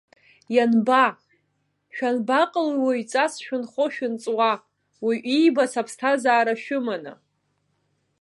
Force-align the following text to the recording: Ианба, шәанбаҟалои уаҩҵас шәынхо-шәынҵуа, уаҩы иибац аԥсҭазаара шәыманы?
Ианба, 0.55 1.05
шәанбаҟалои 1.95 2.81
уаҩҵас 2.83 3.33
шәынхо-шәынҵуа, 3.45 4.51
уаҩы 5.03 5.21
иибац 5.35 5.73
аԥсҭазаара 5.81 6.53
шәыманы? 6.63 7.13